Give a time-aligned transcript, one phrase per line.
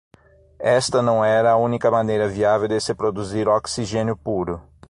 [0.57, 4.59] Esta não era a única maneira viável de se produzir oxigênio puro.